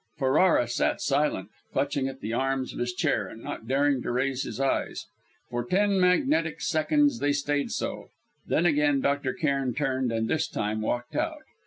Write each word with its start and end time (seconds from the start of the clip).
Ferrara 0.17 0.67
sat 0.67 0.99
silent, 0.99 1.49
clutching 1.73 2.07
at 2.07 2.21
the 2.21 2.33
arms 2.33 2.73
of 2.73 2.79
his 2.79 2.91
chair, 2.91 3.27
and 3.27 3.43
not 3.43 3.67
daring 3.67 4.01
to 4.01 4.11
raise 4.11 4.41
his 4.41 4.59
eyes. 4.59 5.05
For 5.51 5.63
ten 5.63 5.99
magnetic 5.99 6.59
seconds 6.59 7.19
they 7.19 7.33
stayed 7.33 7.69
so, 7.69 8.07
then 8.43 8.65
again 8.65 9.01
Dr. 9.01 9.31
Cairn 9.31 9.75
turned, 9.75 10.11
and 10.11 10.27
this 10.27 10.47
time 10.47 10.81
walked 10.81 11.15
out. 11.15 11.43